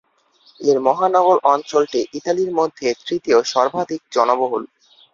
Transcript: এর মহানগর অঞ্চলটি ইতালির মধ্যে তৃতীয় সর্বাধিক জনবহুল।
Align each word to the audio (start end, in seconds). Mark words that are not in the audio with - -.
এর 0.59 0.77
মহানগর 0.79 1.37
অঞ্চলটি 1.53 1.99
ইতালির 2.13 2.51
মধ্যে 2.59 2.87
তৃতীয় 3.01 3.39
সর্বাধিক 3.53 4.01
জনবহুল। 4.11 4.63